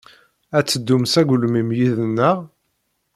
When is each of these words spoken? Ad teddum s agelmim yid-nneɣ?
Ad 0.57 0.65
teddum 0.65 1.03
s 1.11 1.13
agelmim 1.21 1.69
yid-nneɣ? 1.77 2.37